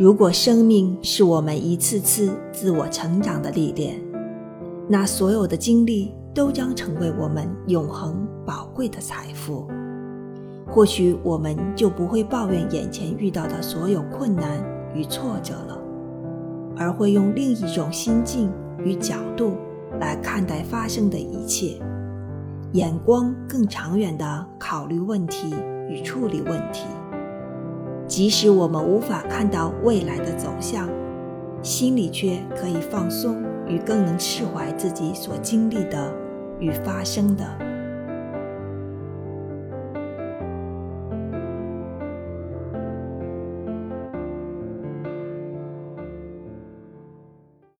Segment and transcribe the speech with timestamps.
[0.00, 4.00] 如果生命是我们一次次自我成长的历练，
[4.88, 9.68] 那所有的经历都将成为我们永恒宝贵的财富。
[10.66, 15.78] 或许我们就不会抱怨眼前遇到的所有困难与挫折了，
[16.78, 18.50] 而会用另一种心境
[18.82, 19.52] 与角度
[20.00, 21.78] 来看待发生的一切，
[22.72, 25.54] 眼光更长远地考虑问题
[25.90, 26.86] 与处理问题。
[28.10, 30.88] 即使我们无法看到未来的走向，
[31.62, 36.12] 心里却可以放松，与更能释怀自己所经历的
[36.58, 37.44] 与发生的。